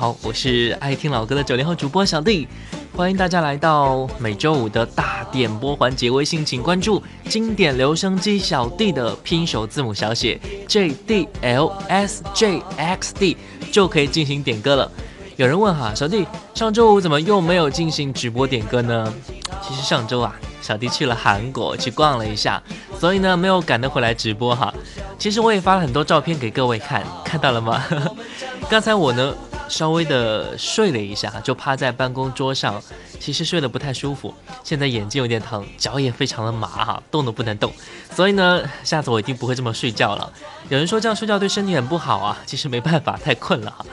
[0.00, 2.48] 好，我是爱听老歌的九零后主播小弟，
[2.96, 6.10] 欢迎大家来到每周五的大点播环节。
[6.10, 13.36] 微信请关注经典留声机小弟的拼手字母小写 J D L S J X D
[13.70, 14.90] 就可以进行点歌了。
[15.36, 19.12] 有人问哈，小弟上周五怎么又没有进行直播点歌呢？
[19.60, 22.62] 其实上周啊，小弟去了韩国去逛了一下，
[22.98, 24.72] 所以呢没有赶得回来直播哈。
[25.18, 27.84] 其实我也发了很多照片给各位看，看到了吗？
[28.70, 29.34] 刚才我呢
[29.70, 32.82] 稍微的睡了一下，就趴在办公桌上，
[33.18, 34.34] 其实睡得不太舒服。
[34.62, 37.72] 现在眼睛有点疼，脚也非常的麻哈，动都不能动。
[38.14, 40.30] 所以呢，下次我一定不会这么睡觉了。
[40.68, 43.86] 有人说这样睡觉对身体很不好啊，其实没办法，太困了哈。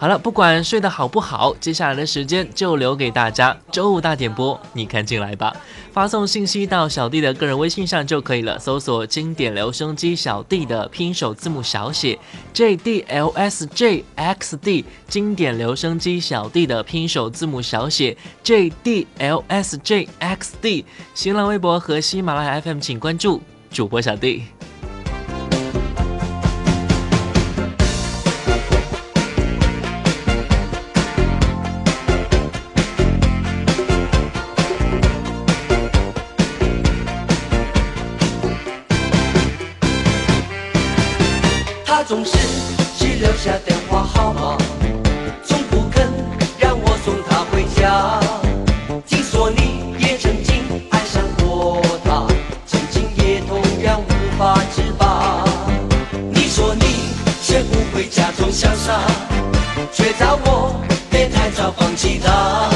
[0.00, 3.54] 好了，不管睡得好不好，接下来的时间就留给大家。
[3.70, 5.54] 周五大点播，你看进来吧，
[5.92, 12.18] 发送信息到小弟的个人微信上就可以了，搜索“经典留声机小弟”的拼手字母小写
[12.54, 20.86] J D L S J X D，经典留声机小弟的拼手字母小写 J D L S J X D。
[21.12, 24.44] 新浪微博和喜马拉雅 FM 请关注主播小弟。
[42.10, 42.32] 总是
[42.98, 44.58] 只留下电话号码，
[45.46, 46.12] 从不肯
[46.58, 48.18] 让我送她回家。
[49.06, 52.26] 听说你也曾经爱上过她，
[52.66, 55.44] 曾经也同样无法自拔。
[56.32, 59.06] 你说你学不会假装潇洒，
[59.92, 62.69] 却叫我别太早放弃她，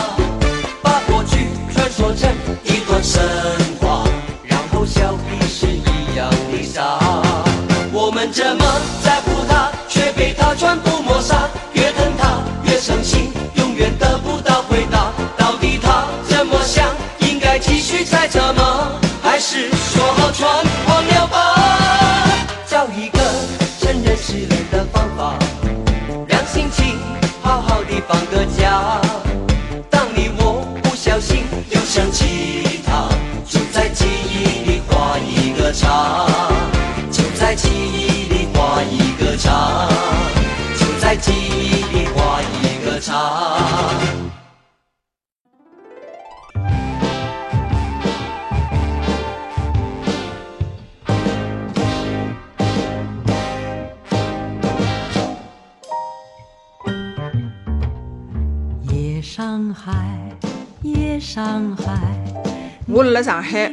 [62.87, 63.73] 我辣上海，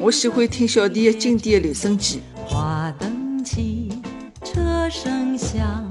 [0.00, 2.20] 我喜欢听小弟的经典留声机。
[2.34, 3.88] 花灯起，
[4.42, 5.88] 车声响，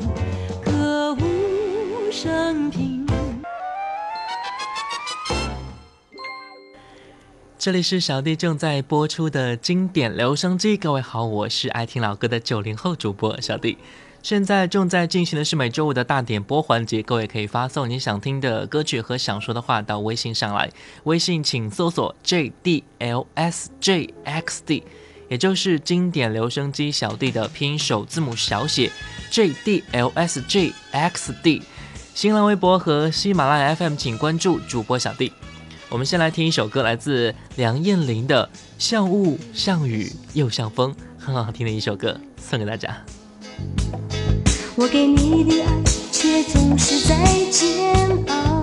[0.66, 3.08] 歌舞升平。
[7.58, 10.76] 这里是小弟正在播出的经典留声机。
[10.76, 13.78] 各位好，我是爱听老歌的九零后主播小弟。
[14.24, 20.72] 现在正在进行的是每周五的大点播环节，各位可以发送你想听的歌曲和想说的话到微信上来。
[21.04, 24.86] 微信请搜索 J D L S J X D，
[25.28, 28.90] 也就是经典留声机小弟的拼音首字母小写
[29.30, 31.62] J D L S J X D。
[32.16, 35.34] 新浪微博和喜马拉雅 FM 请关注主播小弟。
[35.90, 42.98] 我们先来听一首歌，来自梁燕玲的《像雾像雨又像风》，很好听的一首歌，送给大家。
[44.76, 45.70] 我给你的爱，
[46.12, 47.16] 却总是在
[47.52, 47.94] 煎
[48.28, 48.60] 熬。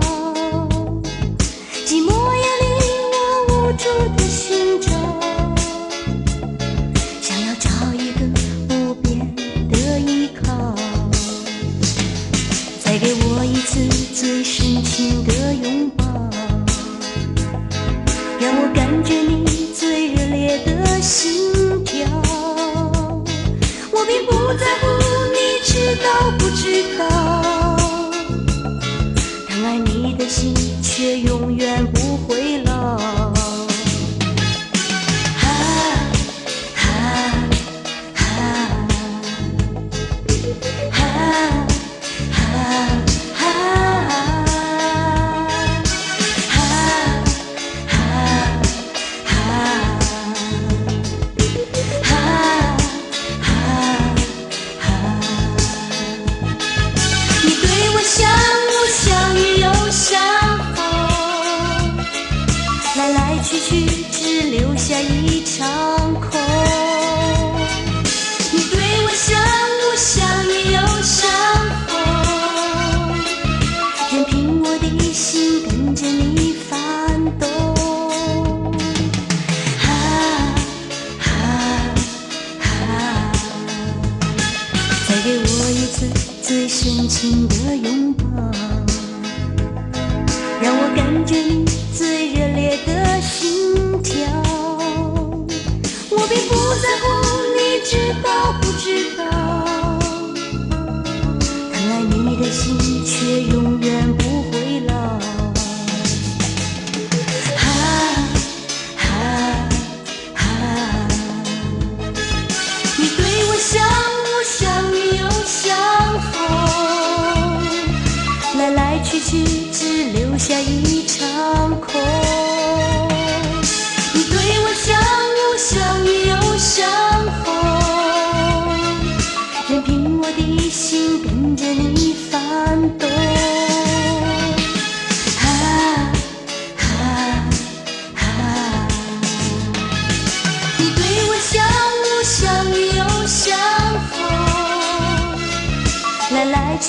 [1.85, 2.65] 寂寞夜里
[3.13, 3.17] 我
[3.47, 4.91] 无助的寻找，
[7.21, 8.19] 想要找一个
[8.67, 9.33] 不变
[9.69, 10.75] 的依靠。
[12.83, 16.03] 再给我一次最深情的拥抱，
[18.37, 22.05] 让我感觉你最热烈的心跳。
[23.93, 25.00] 我并不在乎。
[25.71, 27.07] 知道不知道，
[29.47, 30.53] 但爱你的心
[30.83, 33.20] 却永远不会老。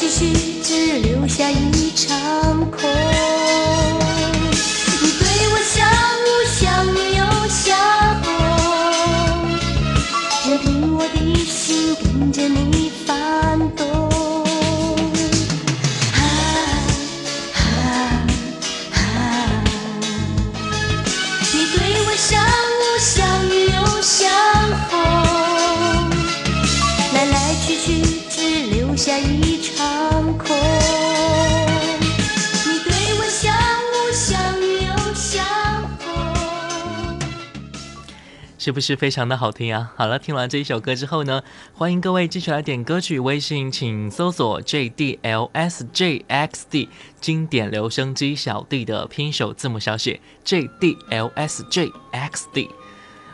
[0.03, 3.12] 唏嘘只留下一场空。
[38.65, 39.93] 是不是非常的好听啊？
[39.97, 41.43] 好了，听完这一首歌之后呢，
[41.75, 46.89] 欢迎各位继续来点歌曲，微信请搜索 JDLSJXD
[47.21, 52.69] 经典留声机小弟的拼手字母小写 JDLSJXD。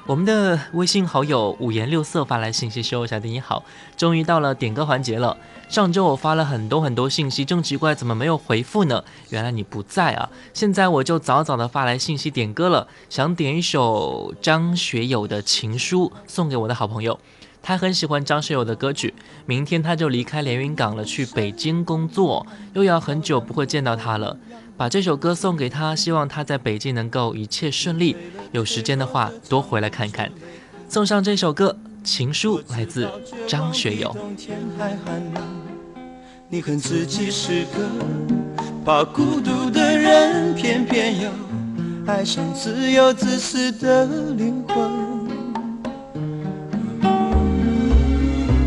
[0.07, 3.63] 我们的微信好友五颜六色发来信息说：“小弟你好，
[3.99, 5.37] 终于到了点歌环节了。
[5.69, 9.05] 上周我发了很多很多信息，正奇怪怎么没有回复呢？
[9.29, 10.31] 原来你不在啊！
[10.55, 17.19] 现在我就早早的发来信息点歌了，想点一首张学友的《情书》送给我的好朋友。
[17.61, 19.13] 他很喜欢张学友的歌曲，
[19.45, 24.39] 明天他就离开连云港了，去北京工作，又要很久不会见到他了。
[24.77, 28.17] 把这首歌送给他，希望他在北京能够一切顺利。
[28.53, 30.33] 有时间的话，多回来看看。
[30.89, 31.77] 送上这首歌
[32.09, 33.07] 《情书》，来自
[33.47, 34.17] 张学友。
[34.35, 35.43] 天还寒冷，
[36.49, 37.87] 你恨自己是个
[38.83, 41.29] 怕孤独的人，偏偏又
[42.07, 44.07] 爱上自由自私的
[44.39, 44.91] 灵魂。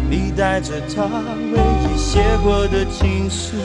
[0.08, 1.06] 你带着他
[1.52, 3.58] 唯一写过的情书，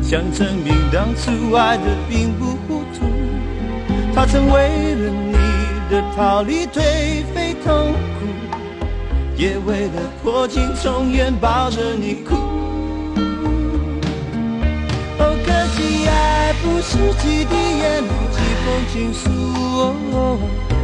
[0.00, 3.04] 想证明当初爱的并不糊涂。
[4.14, 5.34] 他曾为了你
[5.90, 8.37] 的逃离颓废痛苦。
[9.38, 12.34] 也为了破镜重圆抱着你哭。
[15.20, 19.30] 哦，可惜爱不是几滴眼泪几封情书，
[20.12, 20.36] 哦，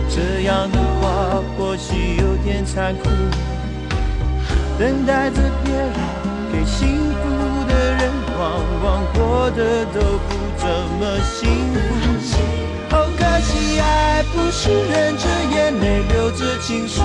[0.08, 3.10] 这样的话或许有点残酷。
[4.78, 5.90] 等待着别人
[6.52, 7.22] 给幸福
[7.66, 8.42] 的人，往
[8.84, 10.64] 往过得都不怎
[11.00, 12.53] 么幸福。
[13.80, 17.00] 爱不是忍着眼泪留着情书，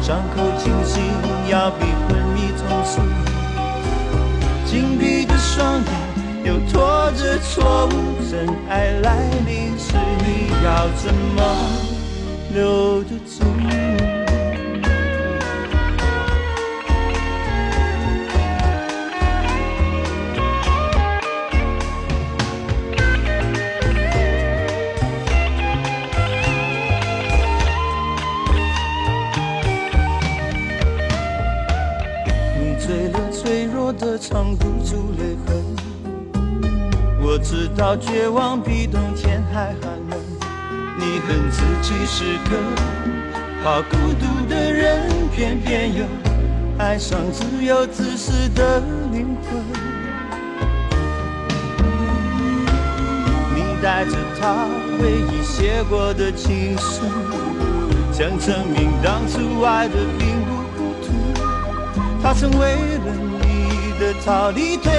[0.00, 1.02] 伤口清醒
[1.48, 3.00] 要比昏迷痛楚。
[4.66, 5.92] 紧闭的双眼
[6.44, 7.90] 又拖着错误，
[8.30, 11.38] 真爱来临时你要怎么
[12.54, 14.19] 留得住？
[32.90, 35.64] 你醉了，脆弱的藏不住泪痕。
[37.22, 40.18] 我知道绝望比冬天还寒冷。
[40.98, 42.56] 你恨自己是个
[43.62, 46.04] 怕孤独的人，偏偏又
[46.78, 48.80] 爱上自由自私的
[49.12, 49.62] 灵魂。
[53.54, 54.66] 你带着他
[55.00, 57.04] 唯一写过的情书，
[58.10, 60.39] 想证明当初爱的并。
[62.22, 64.90] 他曾为了你的逃离颓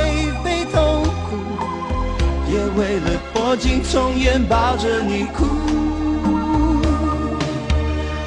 [0.43, 1.37] 废痛苦，
[2.51, 5.45] 也为了破镜重圆抱着你哭。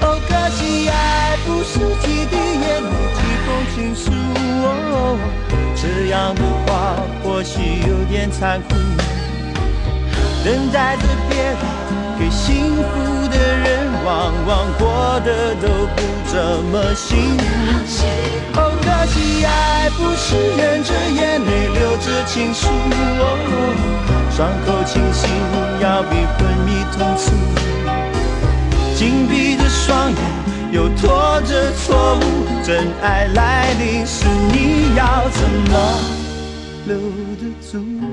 [0.01, 4.13] 哦，可惜爱不是几滴眼泪几封情书，
[4.63, 5.19] 哦，
[5.75, 8.77] 这样的话或许有点残酷。
[10.45, 11.57] 等待着别人
[12.19, 12.83] 给幸福
[13.29, 16.33] 的人，往往过得都不怎
[16.71, 17.43] 么幸福。
[18.85, 22.69] 可惜爱不是忍着眼泪流着情书，
[24.31, 25.31] 伤口清醒
[25.81, 27.33] 要比昏迷痛楚。
[28.95, 30.19] 紧闭着双眼，
[30.73, 32.21] 又拖着错误，
[32.63, 35.73] 真爱来临时，你要怎么
[36.87, 36.97] 留
[37.41, 38.04] 得住？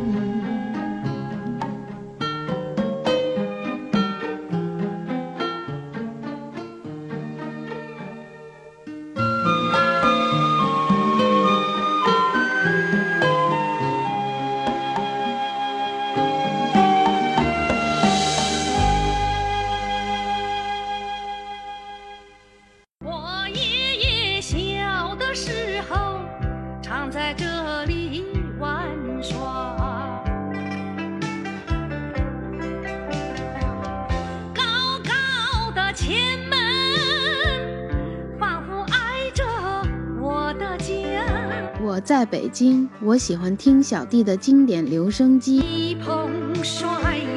[42.31, 45.57] 北京，我喜欢听小弟的经典留声机。
[45.57, 46.31] 一捧
[46.63, 46.88] 衰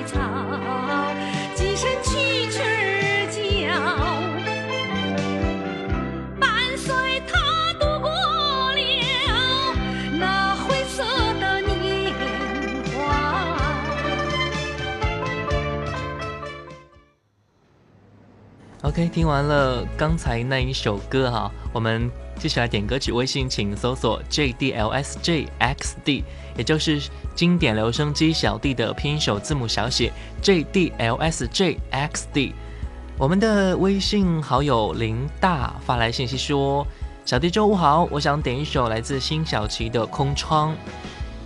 [0.07, 0.21] 草，
[1.57, 3.37] 几声蛐蛐儿叫，
[6.39, 6.95] 伴随
[7.27, 9.75] 他度过了
[10.17, 11.03] 那灰色
[11.41, 12.15] 的年
[12.95, 12.95] 华。
[18.83, 22.09] OK，听完了刚才那一首歌哈，我们。
[22.45, 26.25] 接下来点歌曲，微信请搜索 JDLSJXD，
[26.59, 27.01] 也就是
[27.35, 32.53] 经典留声机小弟的拼音首字母小写 JDLSJXD。
[33.17, 36.87] 我们的微信好友林大发来信息说
[37.25, 40.73] ：“小弟周五好，我想点一首来自辛晓琪的《空窗》。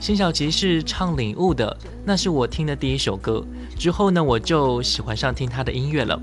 [0.00, 3.46] 辛晓琪是唱《领悟》的，那是我听的第一首歌。
[3.78, 6.20] 之后呢，我就喜欢上听他的音乐了。”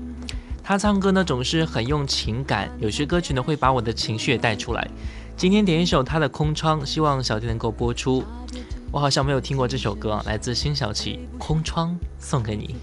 [0.68, 4.84] 他唱歌呢总是很用情感，有些歌曲呢会把我的情绪也带出来。
[5.36, 8.24] 今天点一首他的《空窗》，希望小弟能够播出。
[8.90, 12.74] 我好像没有听过这首歌，来自辛晓琪《空窗》，送给你。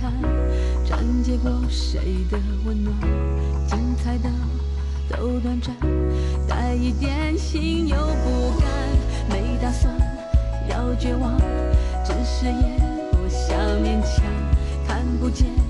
[0.00, 0.12] 看，
[0.86, 2.94] 转结过谁的温暖，
[3.66, 4.30] 精彩的
[5.08, 5.74] 都短暂，
[6.46, 8.68] 带一点心有不甘，
[9.28, 9.92] 没打算
[10.68, 11.36] 要绝望，
[12.04, 12.78] 只是也
[13.10, 14.24] 不想勉强，
[14.86, 15.67] 看不见。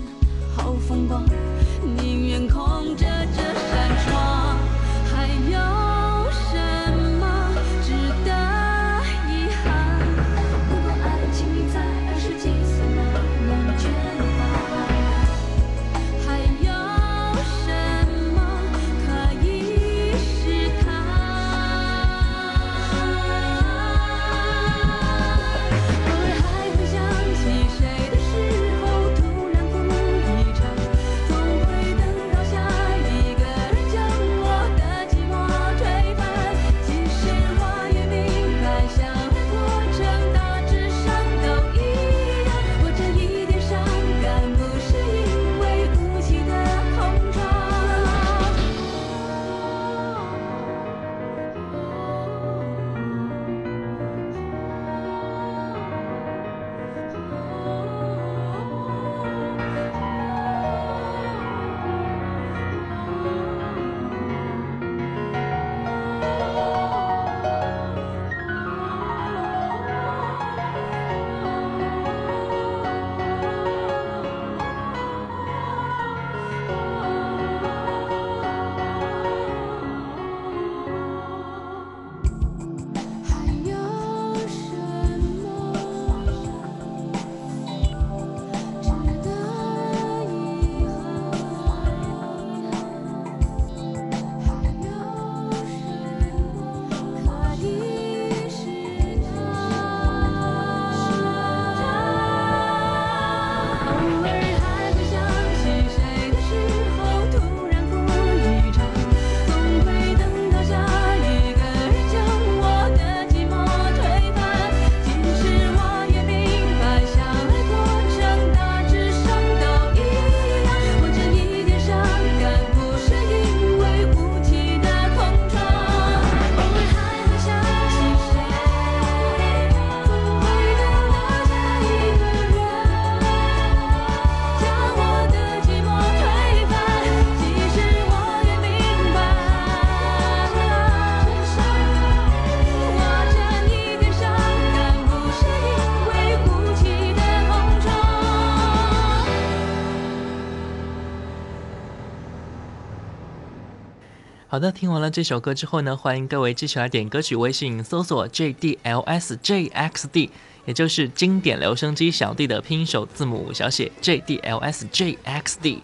[154.59, 160.31] 好的，听完了这首歌之后呢，欢迎各位继续来点歌曲，微信搜索 JDLSJXD，
[160.67, 165.79] 也就是经典留声机小弟的拼音首字母小写 JDLSJXD。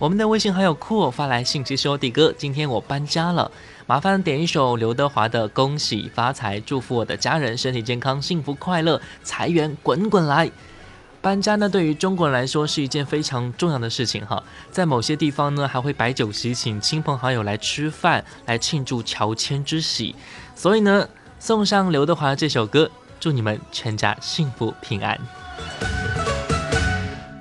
[0.00, 3.48] 我们的微信好友酷发来信息说：“弟哥，今天我搬家了，
[3.86, 10.50] 麻烦点一首刘德华的《恭喜发财》，祝福我的家人身体健康、幸福快乐、财源滚滚来。”
[11.20, 14.42] 搬家呢，对于中国人来说是一件非常重要的事情哈。
[14.70, 20.14] 在某些地方呢，还会摆酒席，请亲朋好友来吃饭，来庆祝乔迁之喜。
[20.54, 21.08] 所以呢，
[21.40, 25.18] 送上刘德华这首歌，祝你们全家幸福平安。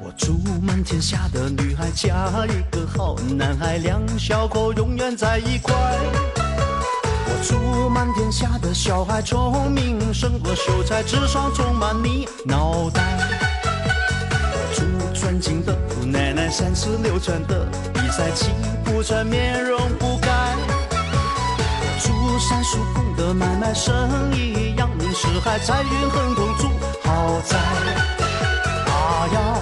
[0.01, 5.73] 我祝满天下的女孩嫁一个好男孩，两小口永远在一块。
[7.29, 13.26] 我祝满天下的小孩聪明胜过秀才，智商充满你脑袋。
[15.27, 18.49] 穿金的姑奶奶三十六圈的比赛气
[18.85, 20.29] 不喘，面容不改。
[22.01, 23.93] 祝三叔公的买卖生
[24.33, 26.69] 意扬名四海，财运亨通，祝
[27.03, 27.57] 豪宅。
[28.85, 29.61] 大摇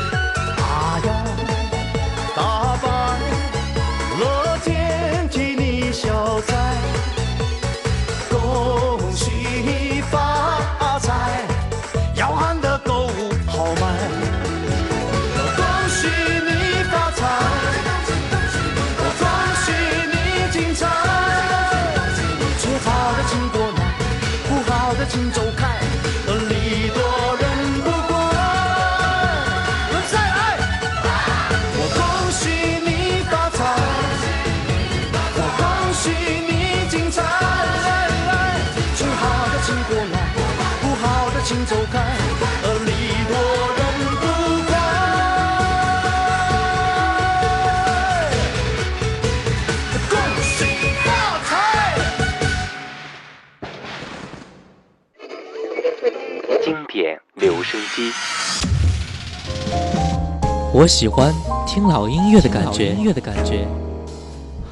[60.81, 61.31] 我喜欢
[61.67, 62.87] 听老音乐的感觉。
[62.95, 63.67] 音乐的感觉。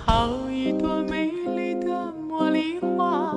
[0.04, 3.32] 好一朵美丽的茉莉花，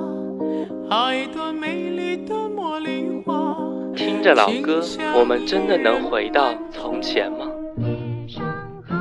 [0.89, 3.55] 好一朵美丽的茉莉花。
[3.95, 4.83] 听着老歌，
[5.15, 7.45] 我们真的能回到从前吗？
[7.77, 8.43] 夜上
[8.89, 8.95] 海，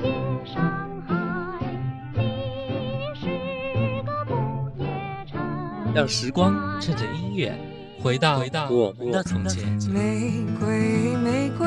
[0.00, 0.12] 夜
[0.46, 0.62] 上
[1.08, 1.58] 海，
[2.14, 2.20] 你
[3.20, 3.26] 是
[4.06, 4.86] 个不夜
[5.28, 5.40] 城。
[5.92, 7.52] 让时光趁着音乐
[8.00, 9.64] 回到回到我们的从前。
[9.92, 11.66] 玫瑰，玫瑰，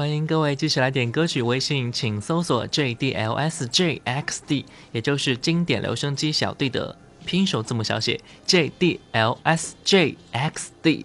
[0.00, 11.04] 欢迎各位继续来点歌曲，微信请搜索 JDLSJXD，也就是经典留声机小弟的拼手字母小写 JDLSJXD。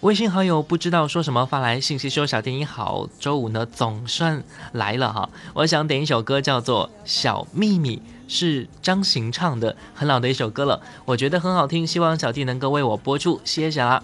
[0.00, 4.42] 微信好友不知道说什么发来信息说：“小弟你好，周五呢总算
[4.72, 14.02] 来了哈，我想点一首歌叫做《小秘密》，是张行唱的，很老的一首歌了，我觉得很好听，希望小弟能够为我播出，谢谢啦。”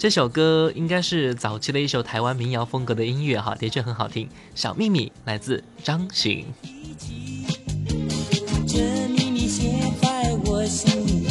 [0.00, 4.26] 这首歌应该是早期的一首台湾民谣风格的音乐哈的确很好听。
[4.54, 6.46] 小秘密来自张行
[8.66, 11.28] 这秘密写在我心里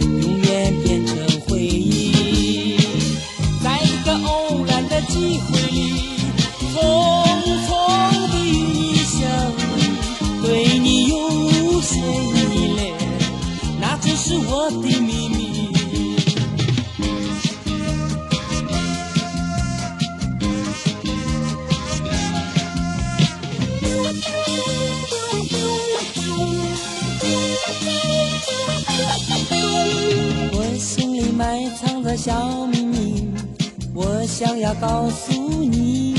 [0.00, 2.76] 永远变成回忆
[3.64, 6.18] 在一个偶然的机会里
[6.74, 7.72] 匆匆
[8.28, 12.04] 的相遇对你有无限
[12.76, 12.94] 恋
[13.80, 15.17] 那是我的
[31.38, 33.32] 埋藏着小秘密
[33.94, 36.16] 我想要告诉你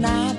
[0.00, 0.32] 那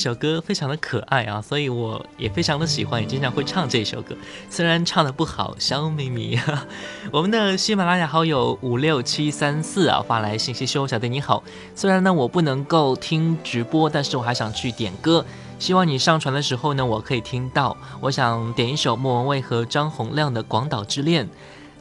[0.00, 4.16] 首歌非常的可爱啊，所以我也非常的喜欢，也经常会唱这首歌。
[4.48, 6.40] 虽然唱的不好，小咪咪。
[7.12, 11.42] 我们的喜马拉雅好友五六七三四啊发来信息说：“小弟你好，
[11.76, 15.24] 虽然呢我不能够听直播，但是我还想去点歌，
[15.58, 17.76] 希望你上传的时候呢我可以听到。
[18.00, 21.26] 我想点一首莫文蔚和张洪亮的《广岛之恋》。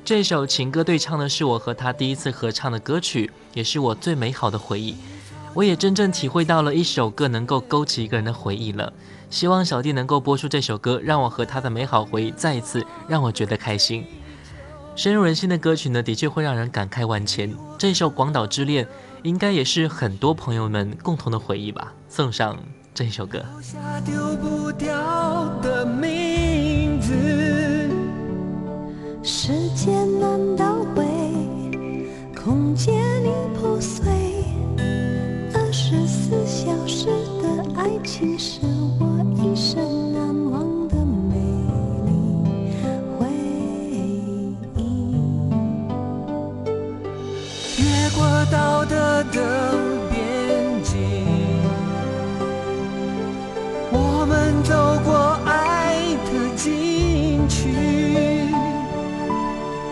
[0.05, 4.95] 这首情歌对唱的是我和他第一次合唱的歌曲，也是我最美好的回忆。
[5.53, 8.91] 我也真正体会到了一首歌能够勾起一个人的回忆了。
[9.29, 14.05] 希望小弟能够播出这首歌，让我和他的美好回忆再一次让我觉得开心。
[14.95, 17.53] 深入人心的歌曲呢，的确会让人感慨万千。
[17.77, 18.85] 这首《广岛之恋》
[19.23, 21.93] 应该也是很多朋友们共同的回忆吧。
[22.09, 22.57] 送上
[22.93, 23.45] 这首歌。
[24.05, 27.13] 丢不掉的名字。
[29.23, 31.05] 时间难倒回，
[32.35, 34.18] 空间已破碎。
[36.89, 37.05] 二十四小时
[37.39, 37.45] 的
[37.77, 38.61] 爱情是
[38.99, 41.35] 我一生难忘的美
[42.07, 42.09] 丽
[43.19, 43.27] 回
[43.91, 44.57] 忆。
[47.77, 47.85] 越
[48.17, 48.95] 过道德
[49.31, 49.37] 的
[50.09, 50.17] 边
[50.83, 50.97] 境，
[53.91, 54.73] 我们走
[55.05, 57.69] 过爱的禁区，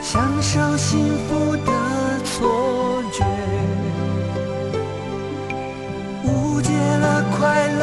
[0.02, 1.72] 享受幸福的
[2.24, 2.87] 错
[7.40, 7.77] 了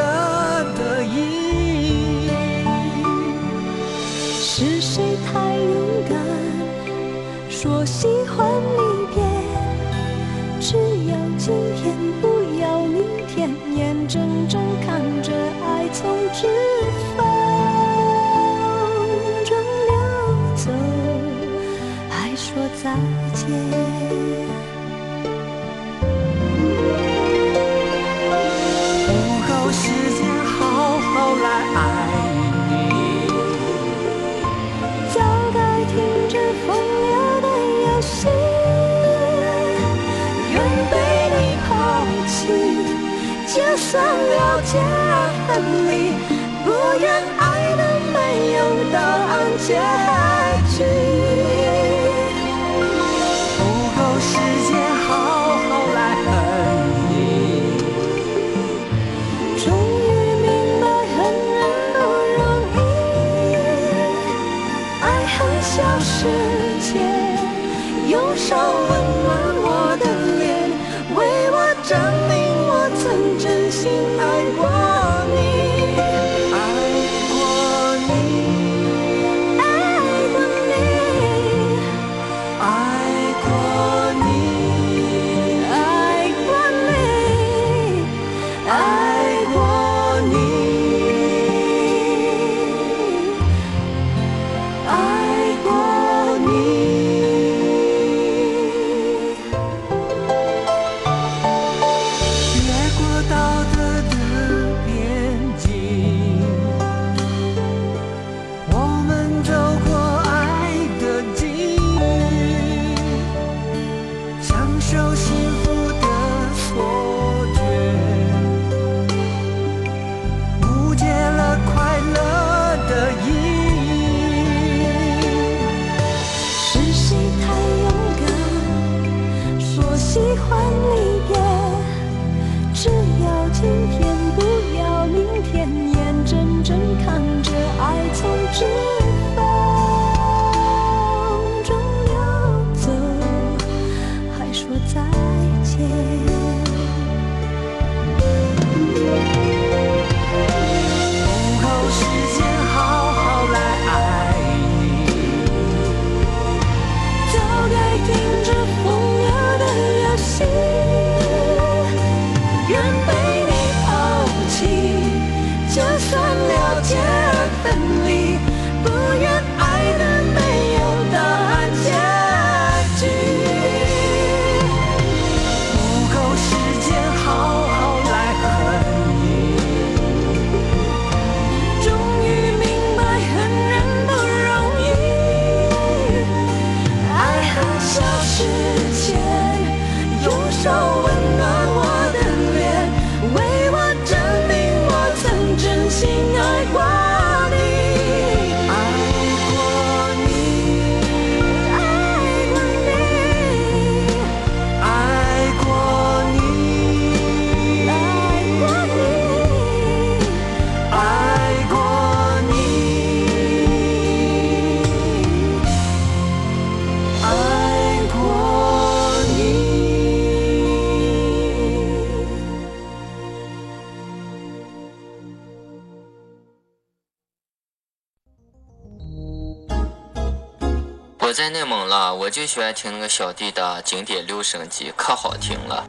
[231.35, 235.85] 在内蒙了，我就喜欢听那个小弟的经典留声机，可好听了。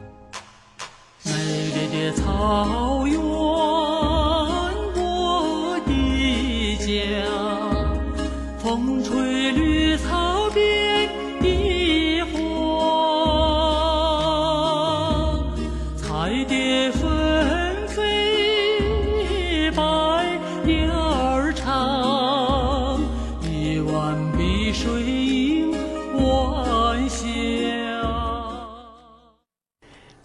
[1.23, 2.96] 美丽的草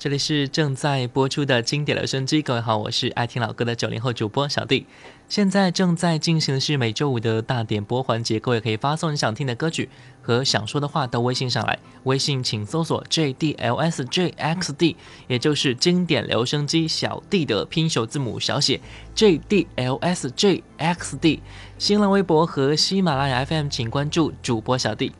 [0.02, 4.84] 这里是正在播出的经典留声机，各位好，我是爱听老歌的九零后主播小弟。
[5.28, 9.88] 现在正在进行的是每周五的大点播环节，各位可以发送你想听的歌曲
[10.20, 14.96] 和想说的话到微信上来，微信请搜索 JDLSJXD，
[15.28, 18.80] 也就是经典留声机小弟的拼手字母小写
[19.14, 21.38] JDLSJXD。
[21.78, 25.12] 新浪微博和喜马拉雅 FM 请关注主播小弟。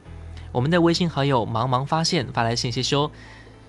[0.51, 3.13] 我们的微信好友茫茫发现发来信息说。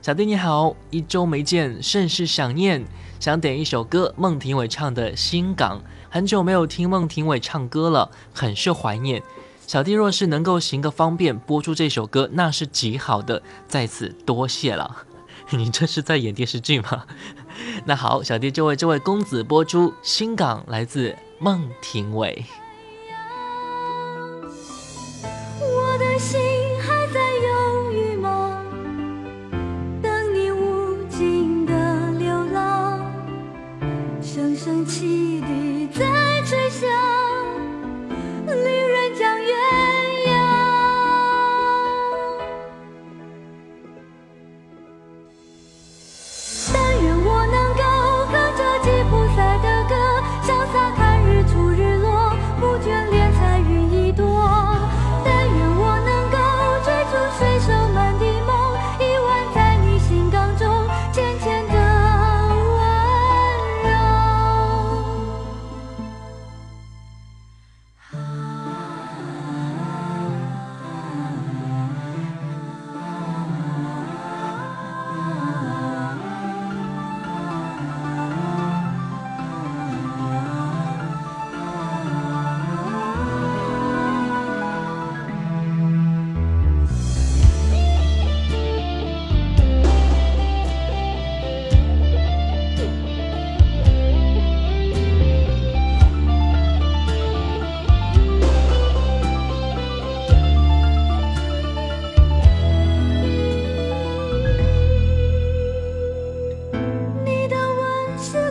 [0.03, 2.83] 小弟你好，一周没见，甚是想念，
[3.21, 9.23] 想点一首歌，孟庭苇唱的《新港》，很久没有听孟庭苇唱歌了，很是怀念。
[9.65, 15.05] 小弟若是能够行个方便播出这首歌，那是极好的，在此多谢了。
[15.51, 17.05] 你这是在演电视剧吗？
[17.87, 22.43] 那好，小弟就为这位公子播出《新港》，来自孟庭苇。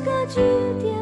[0.05, 0.41] 个句
[0.81, 1.02] 点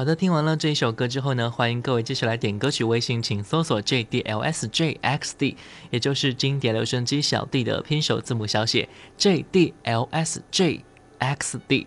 [0.00, 2.82] 好的，听完了这一首歌之后呢，欢迎各位继续来点歌曲。
[2.82, 5.56] 微信请搜索 JDLSJXD，
[5.90, 11.86] 也就是经典留声机小弟的拼手字母小写 JDLSJXD。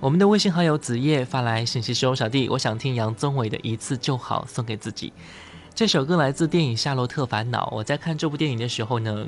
[0.00, 5.12] 我们的微信好友子夜发来信息说：“小弟，我想听杨宗纬的一次就好，送给自己。”
[5.76, 7.66] 这首歌来自电影《夏洛特烦恼》。
[7.74, 9.26] 我在看这部电影的时候呢，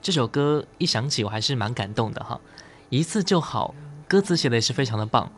[0.00, 2.40] 这首歌一响起，我还是蛮感动的哈。
[2.88, 3.74] 一次就好，
[4.06, 5.32] 歌词写的也是非常的棒。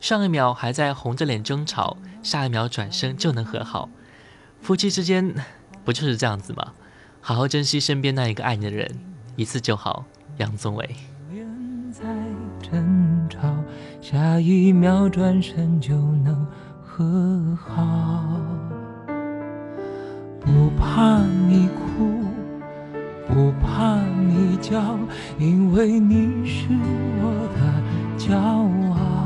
[0.00, 3.88] 上一秒还在红着脸争吵，下一秒转身就能和好。
[4.60, 5.34] 夫妻之间
[5.84, 6.72] 不就是这样子吗？
[7.20, 8.88] 好好珍惜身边那一个爱你的人，
[9.34, 10.04] 一次就好。
[10.38, 10.96] 杨宗纬。
[11.90, 12.04] 在
[12.62, 13.40] 争吵，
[14.02, 16.46] 下一秒转身就能
[16.84, 18.38] 和好。
[20.40, 22.26] 不怕你哭，
[23.26, 24.98] 不怕你叫，
[25.38, 26.66] 因为你是
[27.22, 27.58] 我的
[28.18, 28.36] 骄
[28.92, 29.25] 傲。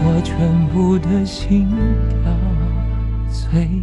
[0.00, 1.68] 我全部的心
[2.22, 2.32] 跳
[3.30, 3.82] 随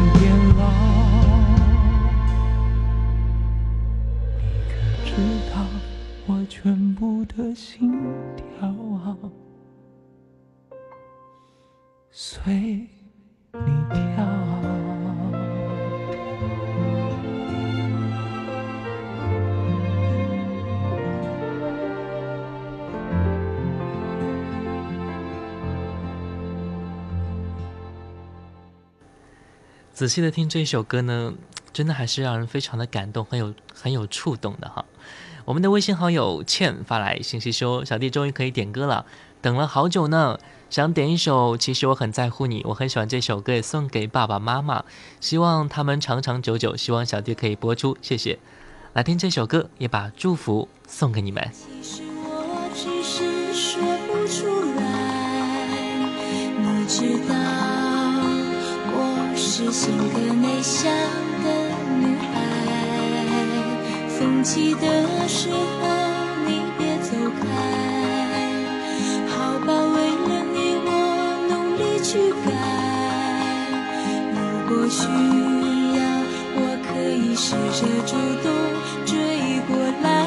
[7.61, 7.91] 心
[8.35, 8.73] 跳，
[12.09, 12.51] 随
[13.53, 13.59] 你
[13.91, 14.25] 跳。
[29.93, 31.35] 仔细的听这首歌呢，
[31.71, 34.83] 真的还是让人非常的感动，很有很有触动的哈。
[35.51, 39.05] 我们的微信好友倩发来信息说：“小弟终于可以点歌了，
[39.41, 40.39] 等了好久呢，
[40.69, 41.57] 想点一首。
[41.57, 44.85] 其实我很在乎你，我很喜欢这首歌，也送给爸爸妈妈，
[45.19, 46.77] 希望他们长长久久。
[46.77, 48.39] 希望小弟可以播出，谢谢。
[48.93, 51.51] 来听这首歌，也把祝福送给你们。
[51.51, 54.47] 其实我只是说不出
[54.79, 55.67] 来，
[56.61, 57.35] 你知道
[58.93, 60.89] 我是性格内向
[61.43, 61.70] 的，
[64.21, 65.55] 风起的时候
[66.45, 67.09] 你别走
[67.39, 67.43] 开
[69.27, 69.97] 好吧为
[70.29, 70.89] 了你我
[71.49, 72.47] 努力去改。
[74.31, 75.01] 如果需
[75.97, 75.99] 要
[76.53, 78.13] 我可以试着主
[78.43, 78.45] 动
[79.07, 80.20] 追过来。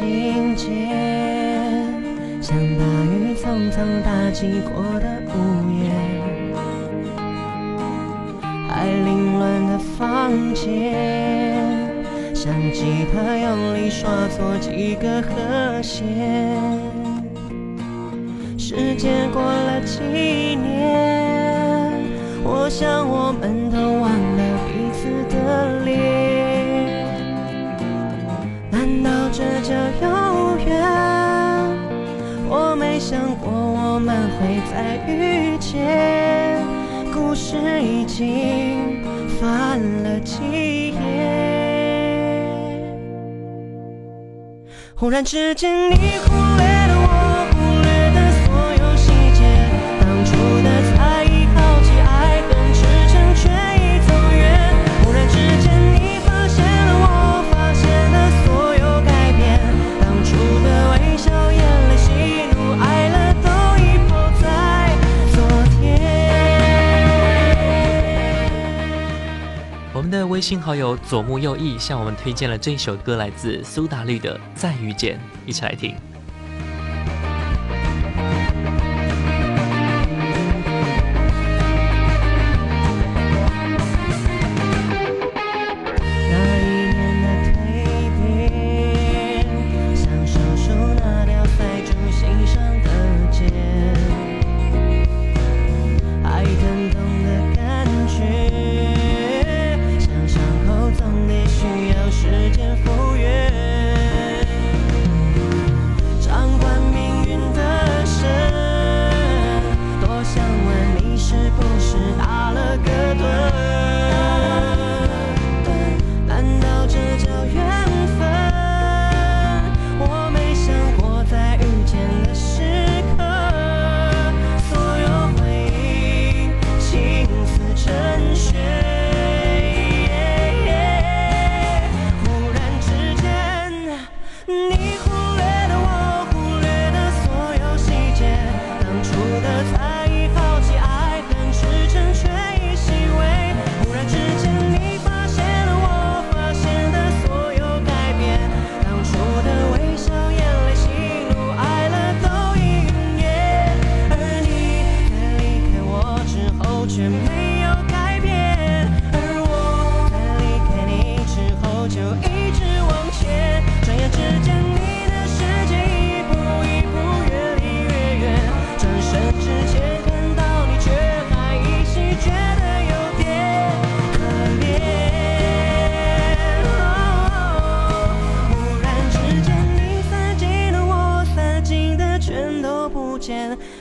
[0.00, 0.66] 情节
[2.40, 5.34] 像大雨层层打击过的屋
[5.70, 5.92] 檐，
[8.66, 11.76] 还凌乱的房间，
[12.34, 16.08] 像吉他用力刷错几个和弦。
[18.56, 20.00] 时间过了几
[20.56, 21.92] 年，
[22.42, 26.29] 我想我们都忘了彼此的脸。
[29.32, 30.82] 这叫有缘
[32.48, 36.66] 我没想过我们会再遇见。
[37.14, 39.04] 故事已经
[39.40, 41.60] 翻了几页。
[44.96, 46.49] 忽然之间你忽
[70.10, 75.94] 的微信好友左木右翼向我们推荐了这首歌，来自苏打绿的《再遇见》，一起来听。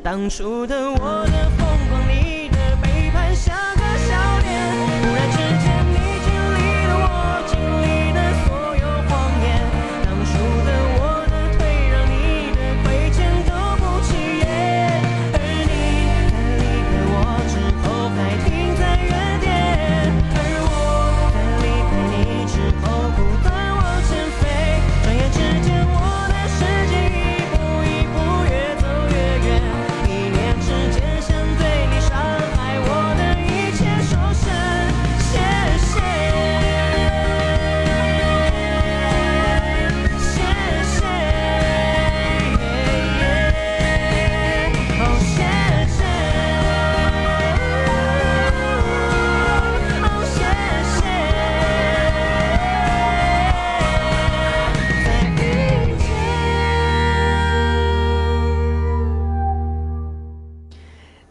[0.02, 1.59] 当初的我的。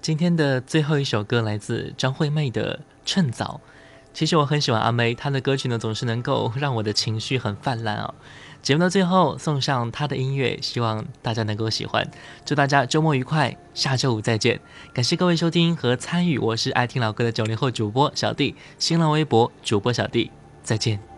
[0.09, 3.61] 今天的最后一首歌来自张惠妹的趁早。
[4.15, 8.15] 其实我很喜欢阿妹她的歌曲呢总是能够让我的情绪很泛滥哦。
[8.63, 12.11] 节目的最后送上她的音乐希望大家能够喜欢。
[12.47, 14.59] 祝大家周末愉快下周五再见。
[14.95, 20.31] 感谢各位收听和参与我是爱听老歌的九零后主播小弟新浪微博主播小弟
[20.63, 21.18] 再见。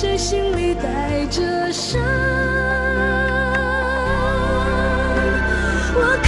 [0.00, 2.00] 谁心里带着伤？
[5.96, 6.27] 我。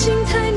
[0.00, 0.49] 精彩